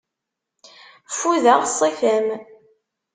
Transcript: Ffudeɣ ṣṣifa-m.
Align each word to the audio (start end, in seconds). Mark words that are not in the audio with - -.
Ffudeɣ 1.11 1.59
ṣṣifa-m. 1.71 2.27